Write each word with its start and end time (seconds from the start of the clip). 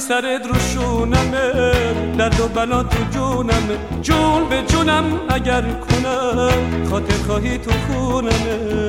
وقتی 0.00 0.08
سرت 0.08 0.46
رو 0.46 0.54
شونمه 0.58 1.72
درد 2.18 2.40
و 2.40 2.48
بلا 2.48 2.82
تو 2.82 2.98
جونمه. 3.10 3.76
جون 4.02 4.48
به 4.48 4.62
جونم 4.62 5.04
اگر 5.28 5.62
کنم 5.62 6.86
خاطر 6.90 7.14
خواهی 7.26 7.58
تو 7.58 7.70
خونمه. 7.70 8.88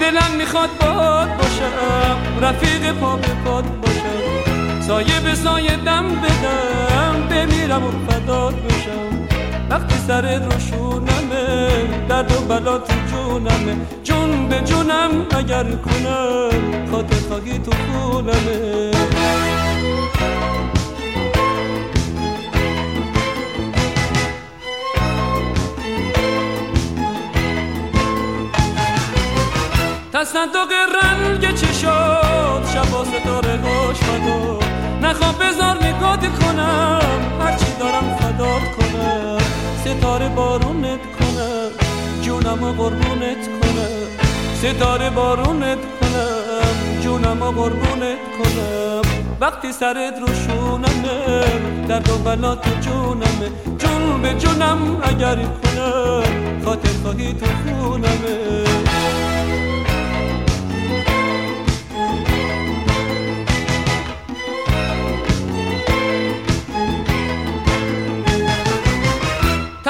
دلم 0.00 0.30
می‌خواد 0.38 0.70
باد 0.80 1.28
باشم 1.36 2.42
رفیق 2.42 2.92
پا 2.92 3.16
به 3.16 3.28
پاد 3.44 3.64
باشم. 3.64 4.80
سایه 4.80 5.20
به 5.20 5.34
سایه 5.34 5.76
دم 5.76 6.04
بدم 6.08 7.28
بمیرم 7.30 7.84
و 7.84 7.90
فداد 8.08 8.54
بشم. 8.54 9.28
وقتی 9.70 9.94
سرت 10.06 10.42
رو 10.52 10.58
درد 12.08 12.32
و 12.32 12.40
بلا 12.40 12.78
تو 12.78 12.94
جونمه. 13.10 13.76
جون 14.04 14.48
به 14.48 14.60
جونم 14.60 15.26
اگر 15.38 15.64
کنم 15.64 16.50
خاطر 16.90 17.28
خواهی 17.28 17.58
تو 17.58 17.70
خونمه. 17.70 18.90
تصدق 30.12 30.72
رنگ 31.02 31.54
چشات 31.54 32.70
شبا 32.72 33.04
ستاره 33.04 33.56
هاش 33.60 33.96
فدا. 33.96 34.58
نخواب 35.02 35.34
بذار 35.44 35.84
نگات 35.84 36.20
کنم 36.38 37.00
هرچی 37.40 37.66
دارم 37.80 38.16
فدات 38.20 38.62
کنم. 38.76 39.38
ستاره 39.84 40.28
بارونت 40.28 41.00
کنم 41.00 41.21
جونم 42.42 42.72
قربونت 42.72 43.46
کنم. 43.46 44.02
ستاره 44.54 45.10
بارونت 45.10 45.78
کنم. 45.78 47.00
جونم 47.02 47.50
قربونت 47.50 48.18
کنم. 48.38 49.02
وقتی 49.40 49.72
سرت 49.72 50.14
رو 50.20 50.26
شونمه 50.26 51.44
درد 51.88 52.08
و 52.10 52.18
بلا 52.18 52.54
تو 52.54 52.70
جونمه. 52.80 53.48
جون 53.78 54.22
به 54.22 54.34
جونم 54.34 55.00
اگر 55.02 55.36
کنم 55.36 56.22
خاطر 56.64 56.88
خواهی 57.02 57.32
تو 57.32 57.46
خونمه. 57.46 58.64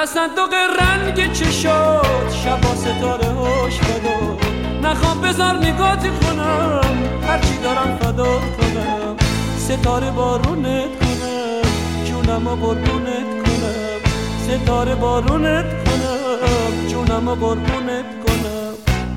تصدق 0.03 0.55
رنگ 0.81 1.33
چشات 1.33 2.33
شبا 2.45 2.75
ستاره 2.75 3.29
هاش 3.29 3.79
فدا 3.79 4.37
نخوام 4.83 5.21
بذار 5.21 5.55
نگات 5.55 6.03
کنم 6.21 6.81
هرچی 7.27 7.59
دارم 7.63 7.99
فدات 8.01 8.43
کنم. 8.57 9.17
ستاره 9.59 10.11
بارونت 10.11 10.99
کنم 11.01 11.63
جونم 12.05 12.47
و 12.47 12.57
قربونت 12.57 13.29
کنم. 13.45 14.01
ستاره 14.49 14.95
بارونت 14.95 15.85
کنم 15.85 16.87
جونم 16.89 17.29
و 17.29 17.35
قربونت 17.35 18.05
کنم. 18.27 18.75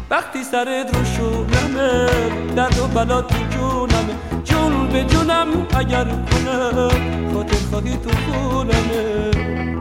وقتی 0.10 0.44
سرت 0.44 0.96
رو 0.96 1.06
شونمه 1.06 2.10
درد 2.56 2.80
و 2.80 2.88
بلا 2.88 3.22
تو 3.22 3.36
جونمه. 3.50 4.16
جون 4.44 4.88
به 4.88 5.04
جونم 5.04 5.48
اگر 5.78 6.06
کنم 6.06 6.90
خاطر 7.34 7.58
خواهی 7.72 7.98
تو 7.98 8.10
خونمه. 8.10 9.75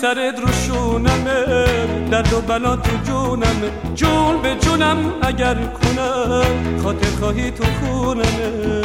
سرت 0.00 0.40
رو 0.40 0.52
شونمه 0.52 1.44
درد 2.10 2.32
و 2.32 2.40
بلا 2.40 2.76
تو 2.76 2.96
جونمه 3.04 3.70
جون 3.94 4.42
به 4.42 4.54
جونم 4.54 4.96
اگر 5.22 5.54
کنم 5.54 6.78
خاطر 6.82 7.06
خواهی 7.20 7.50
تو 7.50 7.64
خونمه 7.64 8.82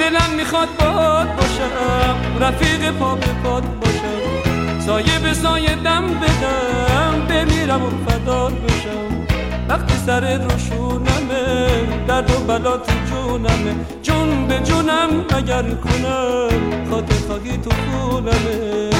دلم 0.00 0.30
می‌خواد 0.36 0.68
باد 0.78 1.28
باشم 1.36 2.16
رفیق 2.40 2.90
پا 2.90 3.14
به 3.14 3.26
پاد 3.44 3.62
باشم. 3.80 4.80
سایه 4.86 5.18
به 5.18 5.34
سایه 5.34 5.74
دم 5.74 6.04
بدم 6.06 7.26
بمیرم 7.28 7.82
و 7.82 7.90
فدار 8.10 8.50
بشم. 8.50 9.26
وقتی 9.68 9.94
سرت 10.06 10.52
رو 10.52 10.58
شونمه 10.58 11.68
درد 12.08 12.30
و 12.30 12.44
بلا 12.44 12.76
تو 12.76 12.92
جونمه 13.10 13.74
جون 14.02 14.46
به 14.46 14.58
جونم 14.58 15.24
اگر 15.36 15.62
کنم 15.62 16.48
خاطر 16.90 17.14
خواهی 17.26 17.56
تو 17.56 17.70
خونمه 17.70 18.90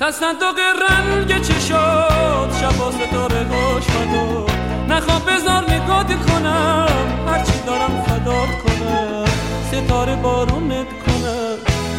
تصدق 0.00 0.58
رنگ 0.90 1.40
چشات 1.42 2.56
شبا 2.60 2.90
ستاره 2.90 3.44
هاش 3.44 3.84
فدا 3.84 4.46
نخواب 4.88 5.22
بذار 5.30 5.70
نگات 5.70 6.06
کنم 6.26 6.88
هرچی 7.26 7.52
دارم 7.66 8.04
فدات 8.06 8.48
کنم 8.62 9.24
ستاره 9.72 10.16
بارونت 10.16 10.86
کنم 11.06 11.56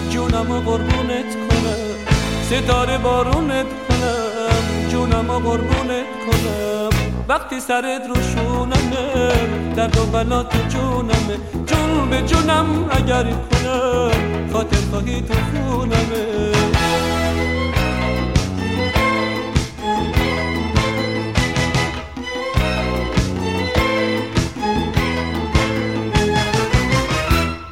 جونم 0.10 0.51
و 0.51 0.60
قربونت 0.60 1.36
کنم 1.36 1.95
ستاره 2.44 2.98
بارونت 2.98 3.65
کنم 3.65 4.89
جونم 4.89 5.30
و 5.30 5.39
قربونت 5.39 6.06
کنم 6.25 7.06
وقتی 7.29 7.59
سرت 7.59 8.01
رو 8.09 8.15
شونمه 8.15 9.31
درد 9.75 9.97
و 9.97 10.06
بلا 10.06 10.44
تو 10.44 10.57
جونمه. 10.69 11.38
جون 11.65 12.09
به 12.09 12.21
جونم 12.21 12.89
اگر 12.91 13.24
کنم 13.24 14.12
خاطر 14.53 14.77
خواهی 14.91 15.21
تو 15.21 15.33
خونمه. 15.33 16.51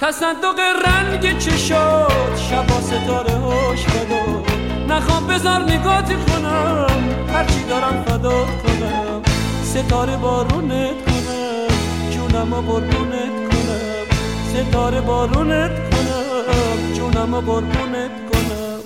تصدق 0.01 0.59
رنگ 0.85 1.37
چشات 1.37 2.37
شبا 2.49 2.81
ستاره 2.81 3.33
هاش 3.33 3.79
فدا 3.79 4.43
نخوام 4.95 5.27
بذار 5.27 5.61
نگات 5.61 6.07
کنم 6.07 6.87
هرچی 7.33 7.63
دارم 7.69 8.03
فدات 8.07 8.47
کنم. 8.63 9.04
ستاره 9.75 10.17
بارونت 10.17 11.05
کنم. 11.05 11.67
جونم 12.11 12.53
و 12.53 12.61
قربونت 12.61 13.35
کنم. 13.49 14.05
ستاره 14.53 15.01
بارونت 15.01 15.71
کنم. 15.71 16.93
جونم 16.93 17.33
و 17.33 17.41
قربونت 17.41 18.11
کنم. 18.31 18.79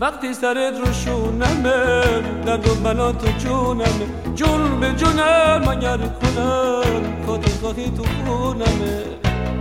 وقتی 0.00 0.34
سرت 0.34 0.74
رو 0.86 0.92
شونمه 0.92 2.02
درد 2.46 2.68
و 2.68 2.74
بلا 2.74 3.12
تو 3.12 3.26
جونمه. 3.38 4.06
جون 4.34 4.80
به 4.80 4.92
جونم 4.92 5.68
اگر 5.68 5.96
کنم 5.96 7.24
خاطر 7.26 7.50
خواهی 7.60 7.90
تو 7.90 8.04
خونمه. 8.26 9.02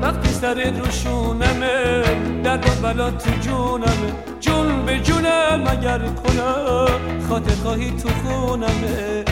وقتی 0.02 0.34
سرت 0.34 0.80
رو 0.80 0.92
شونمه 0.92 2.04
درد 2.44 2.66
و 2.70 2.88
بلا 2.88 3.12
تو 3.12 3.30
جونمه. 3.42 4.14
جون 4.40 4.86
به 4.86 5.00
جونم 5.00 5.64
اگر 5.68 6.00
کنم 6.00 6.88
خاطر 7.30 7.56
خواهی 7.64 7.92
تو 7.92 8.10
خونمه. 8.24 9.24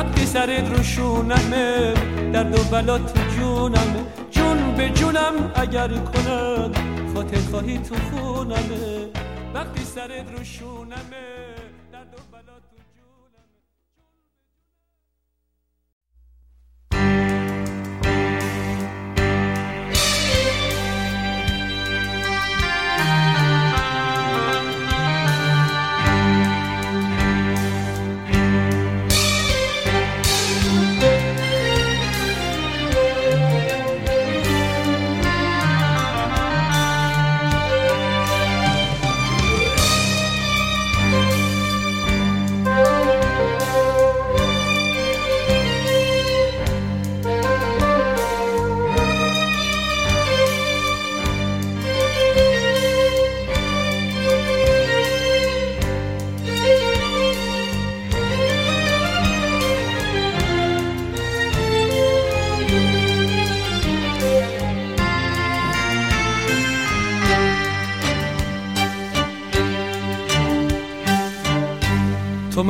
وقتی 0.00 0.26
سرت 0.26 0.70
رو 0.70 0.82
شونمه 0.82 1.94
درد 2.32 2.58
و 2.58 2.64
بلا 2.64 2.98
تو 2.98 3.20
جونمه. 3.36 4.04
جون 4.30 4.74
به 4.76 4.88
جونم 4.88 5.52
اگر 5.54 5.88
کنم 5.88 6.70
خاطر 7.14 7.50
خواهی 7.50 7.78
تو 7.78 7.94
خونمه. 7.94 9.08
وقتی 9.54 9.84
سرت 9.84 10.30
رو 10.38 10.44
شونمه 10.44 11.49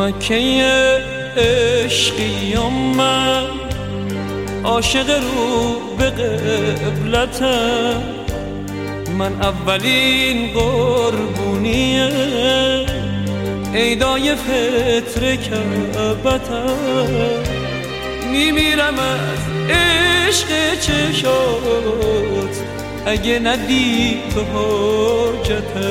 مکه 0.01 0.65
عشقی 1.37 2.55
من 2.97 3.47
عاشق 4.65 5.11
رو 5.11 5.81
به 5.99 6.11
قبلتم. 6.11 8.03
من 9.19 9.33
اولین 9.33 10.53
قربونی 10.55 12.01
عیدای 13.75 14.35
فطر 14.35 15.37
کبتم 15.37 16.77
میمیرم 18.33 18.95
از 18.99 19.71
عشق 19.71 20.81
چشات 20.81 22.57
اگه 23.07 23.39
ندی 23.39 24.19
تو 24.35 24.45
حاجتم. 24.45 25.91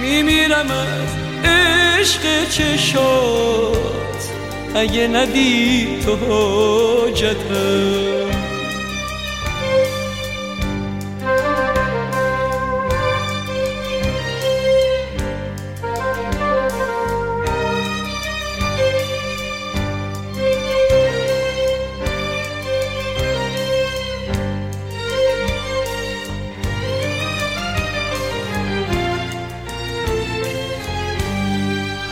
میمیرم 0.00 0.70
از 0.70 1.10
عشق 1.44 1.85
چشات 2.50 3.76
اگه 4.74 5.08
ندی 5.08 5.88
تو 6.04 6.16
حاجتم 6.16 7.46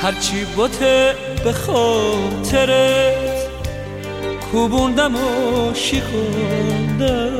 هرچی 0.05 0.45
بوته 0.45 1.15
به 1.45 1.53
خاطرت 1.53 3.15
کوبوندم 4.53 5.15
و 5.15 5.75
شیکوندم 5.75 7.31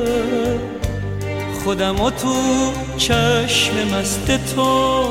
خودم 1.63 2.01
و 2.01 2.09
تو 2.09 2.35
چشم 2.97 3.73
مست 3.93 4.55
تو 4.55 5.05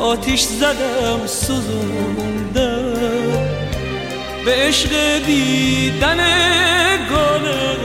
آتیش 0.00 0.42
زدم 0.42 1.26
سوزوندم. 1.26 2.92
به 4.44 4.54
عشق 4.54 5.18
دیدن 5.26 6.18
گاله 7.10 7.76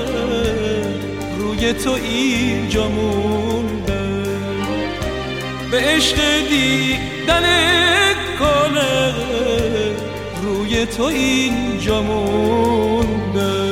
روی 1.38 1.74
تو 1.74 1.92
اینجا 1.92 2.88
موندم. 2.88 4.24
به 5.72 5.78
عشق 5.78 6.18
دیدن 6.50 7.44
گاله 8.44 9.14
روی 10.44 10.86
تو 10.86 11.04
اینجا 11.04 12.02
موندم 12.02 13.63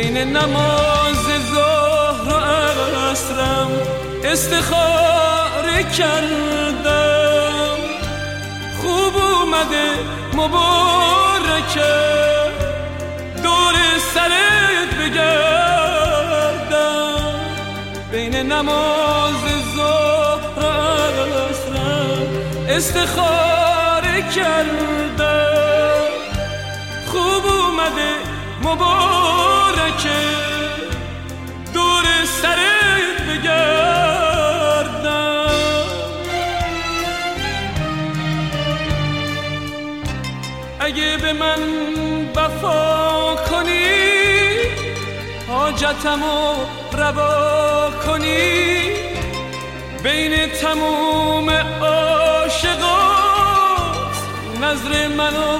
بین 0.00 0.16
نماز 0.16 1.26
ظهر 1.54 2.78
و 2.78 2.84
عصرم 3.10 3.70
استخاره 4.24 5.84
کردم. 5.98 7.76
خوب 8.80 9.14
اومده 9.16 9.88
مبارکه. 10.34 11.94
دور 13.42 13.74
سرت 14.14 14.90
بگردم. 15.00 16.40
بین 18.12 18.34
نماز 18.36 19.42
ظهر 19.76 20.64
و 20.64 21.24
عصرم 21.50 22.28
استخاره 22.68 24.22
کردم. 24.34 26.10
خوب 27.06 27.44
اومده 27.46 28.12
مبارکه. 28.62 29.49
دور 31.74 32.04
سرت 32.42 33.18
بگردم 33.28 33.90
اگه 40.80 41.16
به 41.16 41.32
من 41.32 41.58
وفا 42.36 43.36
کنی 43.50 44.20
حاجتمو 45.48 46.54
روا 46.92 47.90
کنی. 48.06 48.80
بین 50.02 50.46
تموم 50.46 51.50
عاشقات 51.82 52.90
نظر 54.62 55.08
منو 55.08 55.58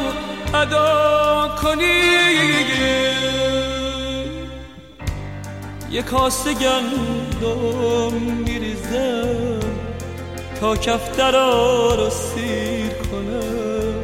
ادا 0.54 1.56
کنی. 1.62 1.90
یه 5.90 6.02
کاسه 6.02 6.54
گندم 6.54 8.12
میریزم 8.46 9.60
تا 10.60 10.76
کفترا 10.76 11.94
رو 11.94 12.10
سیر 12.10 12.88
کنم 12.88 13.94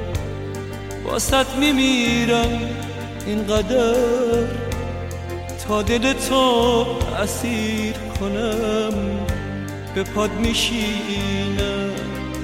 واسط 1.05 1.47
میمیرم 1.61 2.61
اینقدر 3.27 3.95
تا 5.69 5.83
دل 5.83 6.13
تو 6.13 6.87
اسیر 7.23 7.95
کنم. 8.21 9.27
به 9.97 10.03
پاد 10.03 10.31
میشینم 10.33 11.91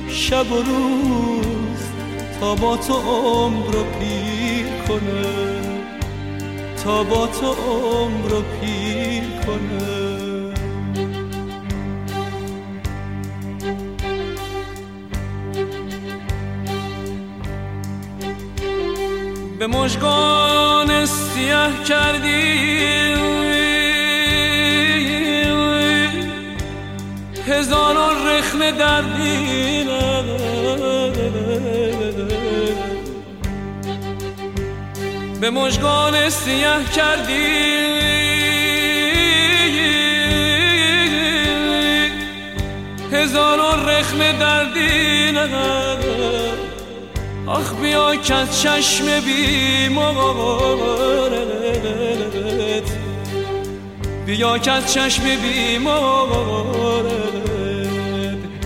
شب 0.08 0.52
و 0.52 0.56
روز 0.56 1.82
تا 2.40 2.54
با 2.54 2.76
تو 2.76 2.94
عمر 2.94 3.66
رو 3.66 3.82
پیر 3.82 4.66
کنم 4.88 5.82
تا 6.84 7.04
با 7.04 7.26
تو 7.26 7.46
عمر 7.46 8.28
رو 8.28 8.42
پیر 8.42 8.91
کنم 9.46 10.52
به 19.58 19.66
مشگان 19.66 21.06
سیه 21.06 21.68
کردی 21.88 22.52
هزاران 27.46 28.26
رخم 28.26 28.70
دردی 28.70 29.84
به 35.40 35.50
مشگان 35.50 36.30
سیه 36.30 36.84
کردی 36.96 37.91
هزاران 43.32 43.88
رخم 43.88 44.18
دردی 44.18 45.38
آخ 47.46 47.74
بیا 47.74 48.16
که 48.16 48.34
از 48.34 48.62
چشم 48.62 49.04
بیمارت 49.20 50.12
بیا 54.26 54.58
که 54.58 54.72
از 54.72 54.92
چشم 54.92 55.22
بیمارت 55.42 57.04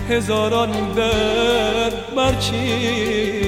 هزاران 0.09 0.93
درد 0.95 2.15
برچینه 2.15 3.47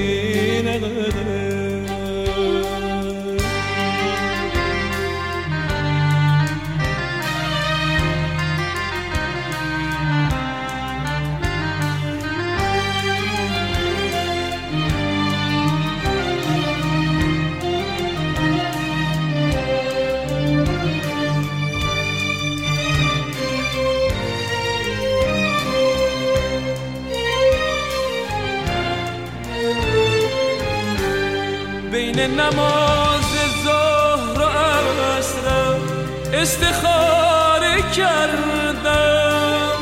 نماز 32.27 33.31
ظهر 33.63 34.41
و 34.41 34.43
عصرم 35.17 35.79
استخاره 36.33 37.81
کردم. 37.95 39.79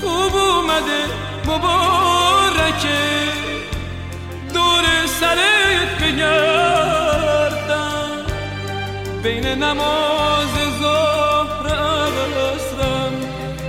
خوب 0.00 0.36
اومده 0.36 1.02
مبارکه. 1.46 3.04
دور 4.54 4.84
سرت 5.20 5.90
بگردم. 6.02 8.10
بین 9.22 9.46
نماز 9.46 10.54
ظهر 10.80 11.66
عصرم 12.36 13.12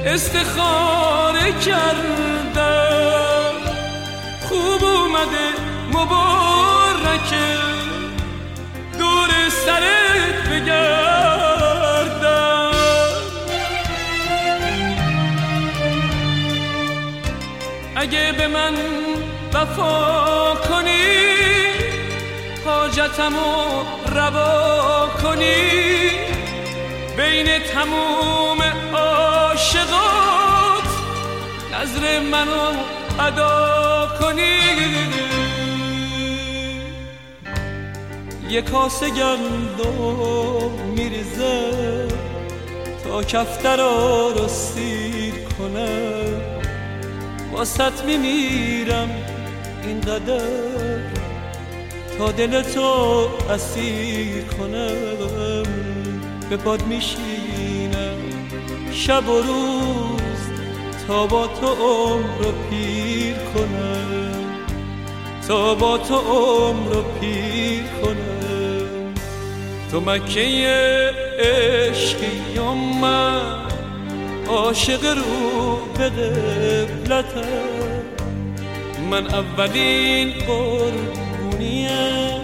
استخاره 0.05 1.51
کردم. 1.51 3.53
خوب 4.49 4.83
اومده 4.83 5.47
مبارکه. 5.93 6.26
دور 8.99 9.29
سرت 9.65 10.37
اگه 17.95 18.31
به 18.31 18.47
من 18.47 18.73
وفا 19.53 20.55
کنی 20.55 21.37
حاجتمو 22.65 23.83
روا 24.15 25.09
کنی. 25.23 26.11
بین 27.17 27.59
تموم 27.59 28.61
عاشقات 28.93 30.83
نظر 31.73 32.19
منو 32.19 32.73
ادا 33.19 34.09
کنی. 34.19 35.26
یه 38.49 38.61
کاسه 38.61 39.09
گندم 39.09 40.71
میریزه 40.95 42.07
تا 43.03 43.23
کفترا 43.23 44.29
رو 44.29 44.47
سیر 44.47 45.33
کنه. 45.59 46.57
واسط 47.51 48.03
میمیرم 48.05 49.09
اینقدر 49.83 50.41
تا 52.17 52.31
دل 52.31 52.61
تو 52.61 53.27
اسیر 53.49 54.43
کنم 54.43 55.63
به 56.49 56.57
پاد 56.57 56.87
میشینم 56.87 58.17
شب 58.91 59.29
و 59.29 59.41
روز 59.41 60.41
تا 61.07 61.27
با 61.27 61.47
تو 61.47 61.67
عمر 61.67 62.37
رو 62.37 62.51
پیر 62.69 63.33
کنم 63.33 64.57
تا 65.47 65.75
با 65.75 65.97
تو 65.97 66.15
عمر 66.15 66.93
رو 66.93 67.01
پیر 67.01 67.83
کنم 67.83 68.26
تو 69.91 70.01
مکه 70.01 71.11
عشقی 71.39 72.57
و 72.57 72.71
من 72.73 73.41
عاشق 74.47 75.05
رو 75.05 75.79
به 75.97 76.09
قبلتم 76.09 78.07
من 79.11 79.27
اولین 79.27 80.33
قربونیم 80.47 82.41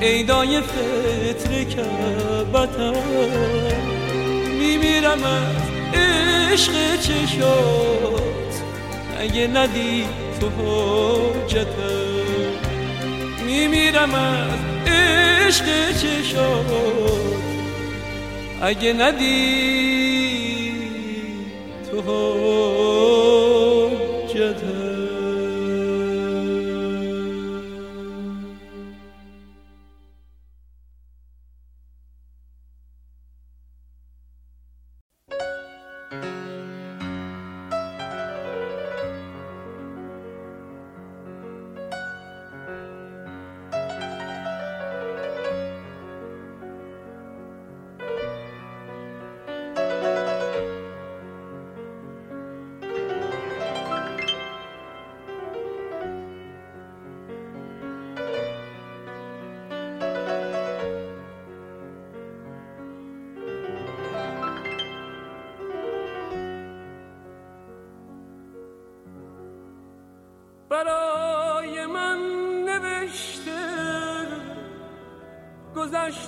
ایدای 0.00 0.60
فطر 0.60 1.64
کبتم 1.64 2.94
میمیرم 4.58 5.24
از 5.24 5.72
عشق 5.94 6.72
چشات. 7.00 8.22
اگه 9.18 9.46
ندی 9.46 10.04
تو 10.40 10.48
حاجتم. 10.48 12.12
میمیرم 13.46 14.14
از 14.14 14.72
چشات 15.52 16.66
اگه 18.62 18.92
ندی 18.92 19.92
تو 21.90 22.02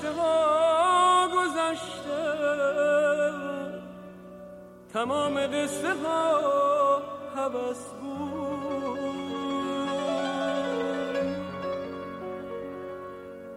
گذشته 0.04 0.20
ها 0.20 1.28
گذشته. 1.28 2.20
تمام 4.92 5.46
قصه 5.46 5.94
ها 6.04 7.02
حوث 7.36 7.92
بود. 8.00 8.98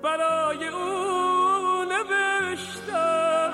برای 0.03 0.67
او 0.67 1.83
نوشتم. 1.83 3.53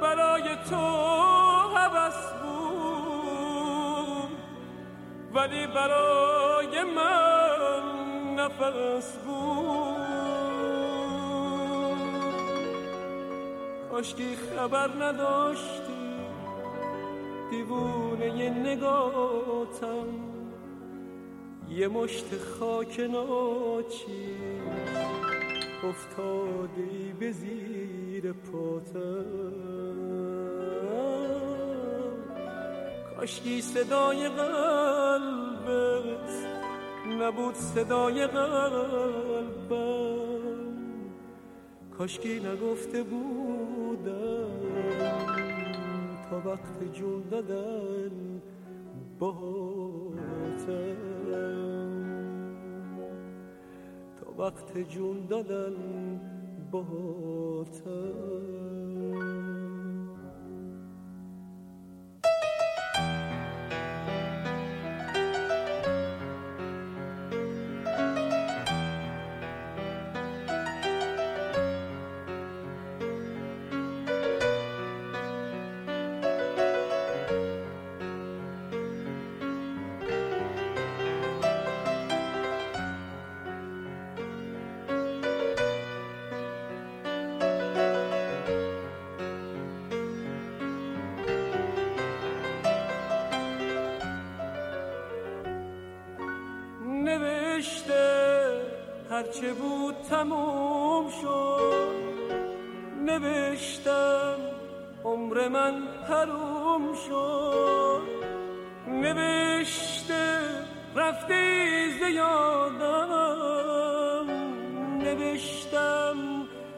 برای 0.00 0.56
تو 0.70 0.86
حوث 1.76 2.32
بود. 2.42 3.52
ولی 5.34 5.66
برای 5.66 6.82
من 6.82 7.82
نفس 8.34 9.16
بود. 9.16 9.81
کاشکی 14.02 14.36
خبر 14.36 14.88
نداشتی. 15.04 15.92
دیوونه 17.50 18.38
یه 18.38 18.50
نگاتم. 18.50 20.06
یه 21.70 21.88
مشت 21.88 22.24
خاک 22.38 23.00
ناچی 23.00 24.36
افتادی 25.88 27.12
به 27.20 27.32
زیر 27.32 28.32
پاتم. 28.32 29.24
کاشکی 33.16 33.60
صدای 33.60 34.28
قلبت 34.28 35.72
نبود 37.20 37.54
صدای 37.54 38.26
قلبم. 38.26 39.62
کاشکی 41.98 42.40
نگفته 42.40 43.02
بودم 43.02 43.51
جون 46.92 47.22
دادن 47.30 48.42
باهاتم 49.18 50.96
تا 54.16 54.32
وقت 54.38 54.78
جون 54.78 55.26
دادن 55.26 55.74
باهاتم 56.72 58.51
هرچه 99.22 99.52
بود 99.52 99.94
تموم 100.10 101.10
شد. 101.22 101.92
نوشتم 103.00 104.36
عمر 105.04 105.48
من 105.48 105.74
حروم 106.08 106.94
شد. 107.08 108.02
نوشته 108.88 110.38
رفته 110.96 111.64
زیادم 111.98 113.06
نوشتم 114.98 116.16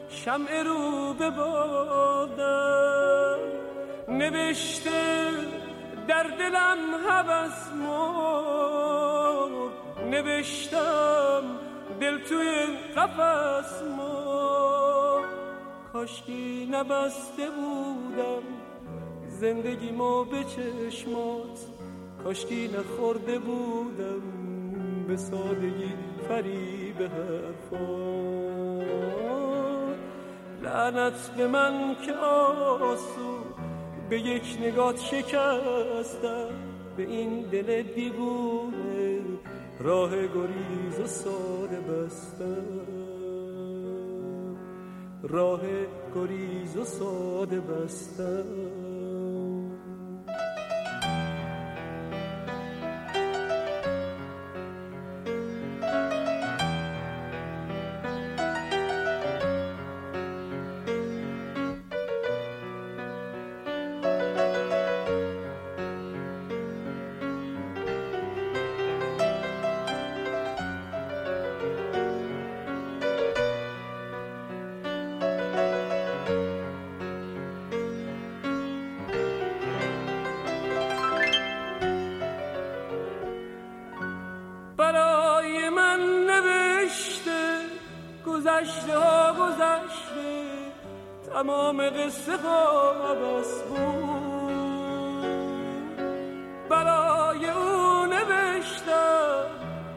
شمع 0.09 0.63
رو 0.63 1.13
به 1.13 1.29
بادم. 1.29 3.39
نوشته 4.07 5.31
در 6.07 6.23
دلم 6.23 6.77
هوس 7.09 7.73
مرد. 7.73 9.71
نوشتم 10.11 11.14
دل 12.05 12.17
توی 12.17 12.65
قفص 12.95 13.81
ما. 13.97 15.21
کاشکی 15.93 16.69
نبسته 16.71 17.49
بودم. 17.49 18.43
زندگی 19.27 19.91
ما 19.91 20.23
به 20.23 20.43
چشمات. 20.43 21.59
کاشکی 22.23 22.67
نخورده 22.67 23.39
بودم. 23.39 24.21
به 25.07 25.17
سادگی 25.17 25.93
فریب 26.27 27.01
حرفات 27.01 27.65
لعنت 30.63 31.31
به 31.37 31.47
من 31.47 31.95
که 32.05 32.13
آسو. 32.13 33.37
به 34.09 34.19
یک 34.19 34.57
نگات 34.61 34.99
شکستم. 34.99 36.49
به 36.97 37.03
این 37.03 37.41
دل 37.41 37.81
دیوونه. 37.81 39.21
راه 39.79 40.11
گریز 40.11 40.99
و 41.03 41.07
ساده 41.65 41.79
بستم 41.81 42.65
راه 45.23 45.61
گریز 46.15 46.77
و 46.77 46.85
ساده 46.85 47.59
بستم 47.59 48.45
تمام 91.35 91.89
قصه 91.89 92.37
ها 92.37 92.91
عبس 93.11 93.61
بود. 93.61 93.77
برای 96.69 97.49
او 97.49 98.05
نوشتم 98.05 99.45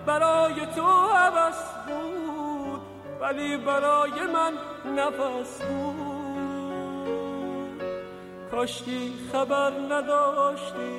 برای 0.07 0.67
تو 0.67 0.87
عبس 1.15 1.63
بود. 1.87 2.81
ولی 3.21 3.57
برای 3.57 4.11
من 4.35 4.53
نفس 4.97 5.63
بود. 5.63 5.99
کاشکی 8.51 9.13
خبر 9.33 9.71
نداشتی 9.71 10.99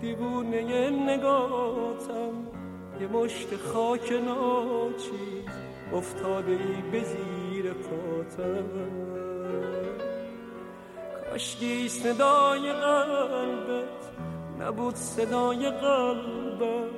دیوونه 0.00 0.90
نگاتم. 0.90 2.34
یه 3.00 3.06
مشت 3.06 3.56
خاک 3.56 4.12
ناچیز 4.12 5.54
افتاده 5.92 6.52
ای 6.52 6.82
به 6.92 7.00
زیر 7.04 7.72
پاتم. 7.72 9.13
کاشکی 11.34 11.88
صدای 11.88 12.72
قلبت. 12.72 14.12
نبود 14.60 14.94
صدای 14.94 15.70
قلبم. 15.70 16.88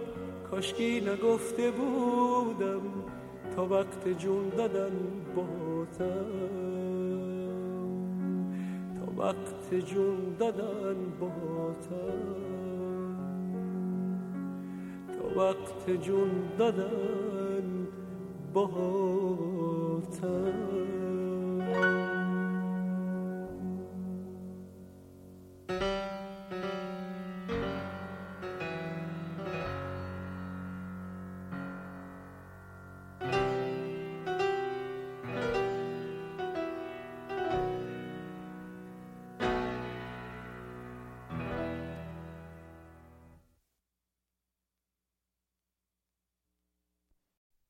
کاشکی 0.51 1.01
نگفته 1.01 1.70
بودم 1.70 2.83
تا 3.57 3.66
وقت 3.66 4.09
جون 4.18 4.49
دادن 4.49 4.92
باتم 5.37 6.27
تا 8.96 9.22
وقت 9.22 9.75
جون 9.75 10.37
دادن 10.38 10.96
باتم 11.20 12.37
تا 15.12 15.40
وقت 15.40 15.90
جون 15.90 16.31
دادن 16.59 17.87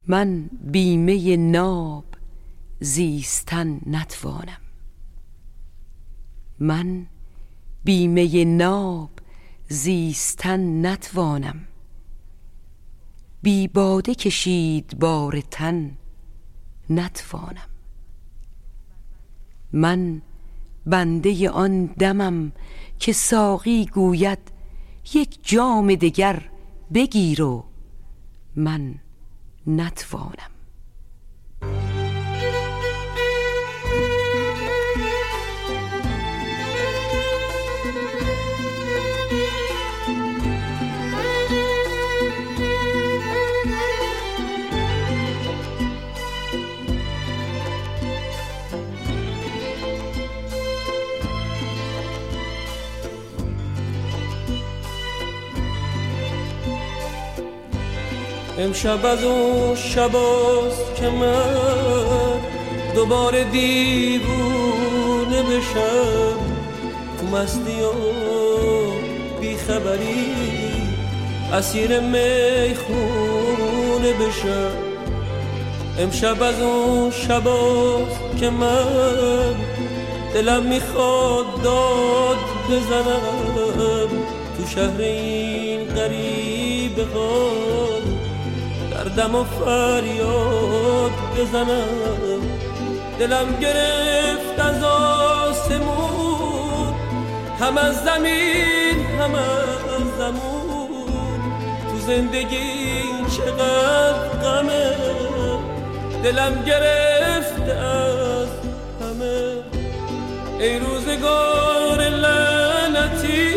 من 0.09 0.51
بیمه 0.63 1.37
ناب 1.37 2.05
زیستن 2.81 3.81
نتوانم. 3.87 4.61
من 6.59 7.07
بیمه 7.85 8.45
ناب 8.45 9.11
زیستن 9.69 10.87
نتوانم. 10.87 11.65
بی 13.43 13.69
باده 13.69 14.15
کشید 14.15 14.99
بار 14.99 15.41
تن 15.41 15.99
نتوانم. 16.91 17.69
من 19.73 20.23
بنده 20.87 21.51
آن 21.51 21.87
دمم 21.87 22.53
که 22.99 23.13
ساقی 23.13 23.87
گوید 23.87 24.39
یک 25.15 25.39
جام 25.43 25.95
دگر 25.95 26.51
بگیر 26.95 27.63
من 28.57 28.95
نتوانم. 29.67 30.56
امشب 58.59 59.07
از 59.07 59.25
اون 59.25 59.75
شباست 59.75 60.95
که 60.97 61.09
من 61.09 62.41
دوباره 62.95 63.45
دیوونه 63.45 65.43
بشم. 65.43 66.37
تو 67.21 67.27
مستی 67.27 67.81
و 67.81 67.93
بیخبری 69.41 70.33
اسیر 71.53 72.01
می‌خونه 72.01 72.93
بشم. 74.13 74.71
امشب 75.99 76.43
از 76.43 76.61
اون 76.63 77.11
شباست 77.11 78.21
که 78.41 78.51
من 78.51 79.55
دلم 80.35 80.63
می‌خواد 80.63 81.63
داد 81.65 82.37
بزنم. 82.71 84.09
تو 84.57 84.67
شهر 84.75 85.01
این 85.01 85.85
قریب 85.89 87.05
غار 87.15 87.96
دم 89.09 89.35
و 89.35 89.45
فریاد 89.45 91.11
بزنم. 91.39 92.41
دلم 93.19 93.57
گرفت 93.61 94.61
از 94.61 94.83
آسمون. 94.83 96.95
هم 97.61 97.79
از 97.79 97.95
زمین 98.05 99.07
هم 99.21 99.35
از 99.35 100.03
زمون. 100.19 101.41
تو 101.91 101.99
زندگی 102.07 103.03
چقدر 103.37 104.29
غمه. 104.43 104.97
دلم 106.23 106.65
گرفته 106.67 107.73
از 107.73 108.49
همه. 109.01 109.63
ای 110.61 110.79
روزگار 110.79 112.09
لعنتی 112.09 113.55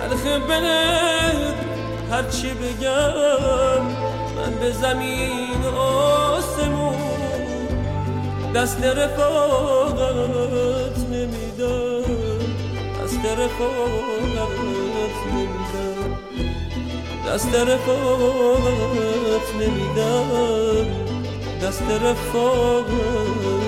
تلخ 0.00 0.24
بنت 0.48 1.61
هرچی 2.12 2.54
بگم 2.54 3.82
من 4.36 4.54
به 4.60 4.72
زمین 4.72 5.64
آسمون 5.78 6.94
دست 8.54 8.84
رفاقت 8.84 10.98
نمیدم. 11.12 12.02
دست 13.04 13.24
رفاقت 13.26 15.16
نمیدم. 15.32 16.18
دست 17.28 17.54
رفاقت 17.54 19.54
نمیدم. 19.60 20.86
دست 21.62 21.82
رفاقت 21.82 23.61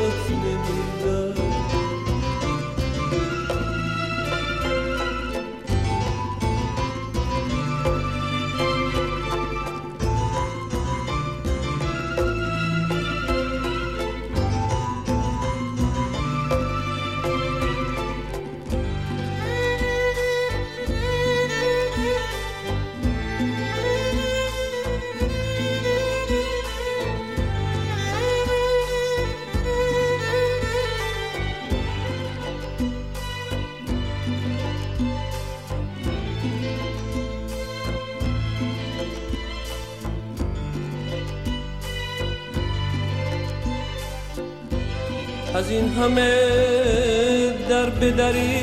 همه 46.04 47.50
در 47.68 47.90
بدری 47.90 48.60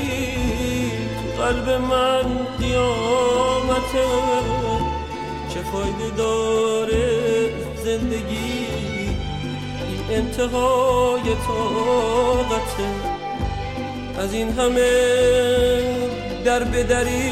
قلب 1.38 1.70
من 1.70 2.24
قیامته 2.60 4.06
چه 5.54 5.60
فایده 5.72 6.16
داره 6.18 7.20
زندگی؟ 7.84 8.68
این 9.88 10.18
انتهای 10.18 11.22
طاقته 11.48 12.90
از 14.18 14.34
این 14.34 14.50
همه 14.50 14.92
در 16.46 16.64
بدری 16.64 17.32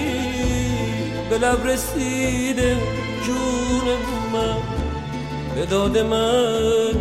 به 1.29 1.37
لب 1.37 1.67
رسیده 1.67 2.77
جون 3.25 3.87
من. 4.33 4.57
به 5.55 5.65
داد 5.65 5.97
من 5.97 6.93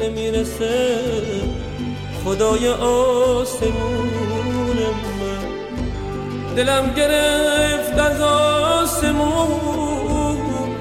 نمی‌رسه. 0.00 1.41
خدای 2.24 2.68
آسمون 2.68 4.06
من. 5.20 5.42
دلم 6.56 6.94
گرفت 6.96 7.98
از 7.98 8.20
آسمون 8.20 10.36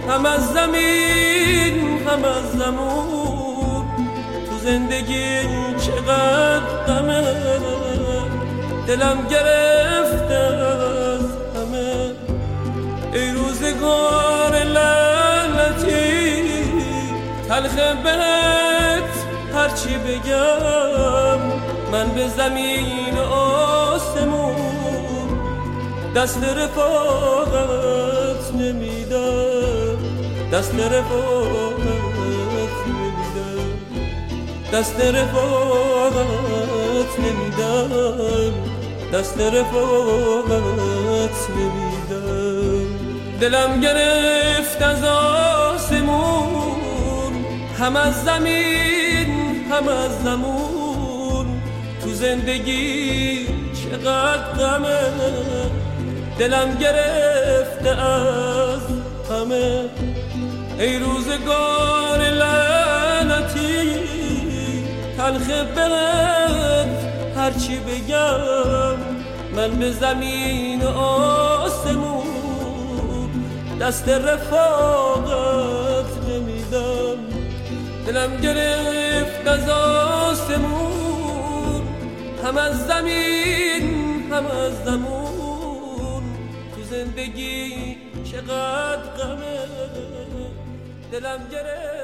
هم 0.10 0.25
از 0.25 0.54
زمین 0.54 1.99
هم 2.08 2.25
از 2.25 2.51
زمون. 2.51 3.86
تو 4.49 4.58
زندگی 4.63 5.39
چقدر 5.77 6.60
غمه 6.88 7.21
دلم 8.88 9.27
گرفت 9.30 10.32
از 10.32 11.21
همه 11.56 12.12
ای 13.13 13.32
روزگار 13.32 14.63
لعنتی 14.63 16.43
تلخ 17.47 17.75
بهت 18.04 18.71
هرچی 19.72 19.98
بگم 19.98 21.40
من 21.92 22.10
به 22.16 22.28
زمین 22.28 23.18
آسمون 23.18 24.56
دست 26.16 26.44
رفاقت 26.44 26.96
نمیدم 28.56 29.98
دست 30.54 30.76
رفاقت 30.76 31.88
نمیدم 32.88 33.78
دست 34.74 35.00
رفاقت 35.00 36.26
نمیدم 37.20 38.54
دست 39.14 39.40
رفاقت 39.40 40.62
نمیدم. 41.50 42.88
دلم 43.42 43.80
گرفت 43.82 44.82
از 44.82 45.04
آسمون 45.74 46.72
هم 47.80 47.96
از 47.96 48.24
زمین 48.24 49.01
هم 49.72 49.88
از 49.88 50.24
زمون 50.24 51.62
تو 52.04 52.14
زندگی 52.14 53.48
چقدر 53.74 54.54
غمه. 54.54 55.12
دلم 56.40 56.78
گرفته 56.78 57.90
از 57.90 58.82
همه 59.30 59.90
ای 60.80 61.00
روزگار 61.00 62.20
لعنتی 62.20 64.00
تلخ 65.18 65.48
بهت 65.48 66.88
هرچی 67.38 67.80
بگم 67.80 68.98
من 69.56 69.72
به 69.80 69.92
زمین 69.92 70.84
آسمون. 70.84 72.26
دست 73.82 74.10
رفاقت 74.10 76.06
نمیدم. 76.30 77.18
دلم 78.08 78.38
گرفت 78.42 79.11
از 79.47 79.69
آسمون 79.69 81.01
هم 82.45 82.58
از 82.58 82.88
زمین 82.88 84.32
هم 84.32 84.45
از 84.45 84.84
زمون 84.86 86.23
تو 86.75 86.84
زندگی 86.84 87.97
چقدر 88.23 89.04
غمه 89.17 89.62
دلم 91.12 91.47
گرفت. 91.51 92.01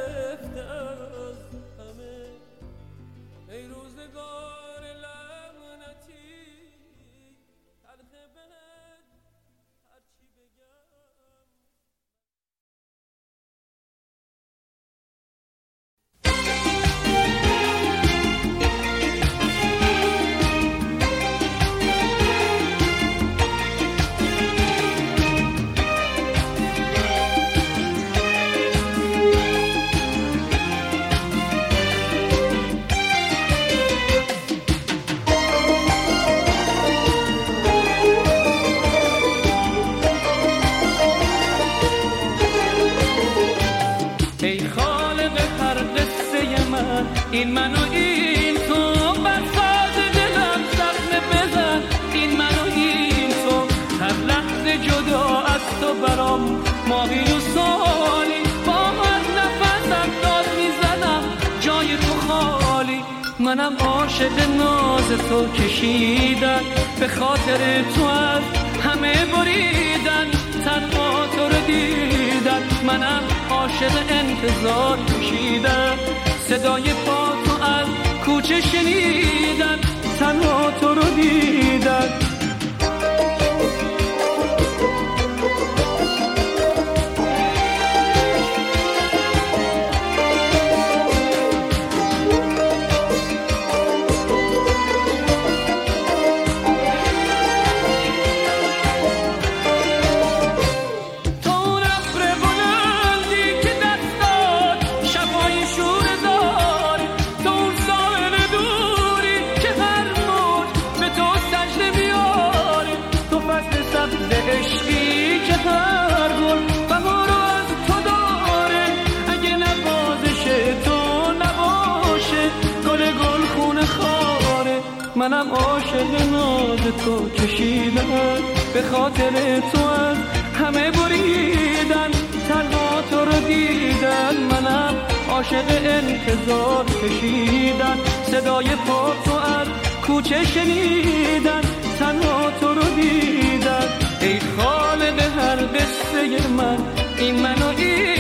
عاشق 135.37 135.69
انتظار 135.69 136.85
کشیدن. 136.85 137.97
صدای 138.31 138.65
پا 138.65 139.13
تو 139.25 139.33
از 139.33 139.67
کوچه 140.07 140.45
شنیدن. 140.45 141.61
تنها 141.99 142.51
تو 142.59 142.67
رو 142.67 142.83
دیدن. 142.95 143.87
ای 144.21 144.39
خالق 144.39 145.19
هر 145.19 145.55
قصه 145.55 146.47
من 146.47 146.77
این 147.17 147.35
منو 147.35 147.67
این 147.77 148.16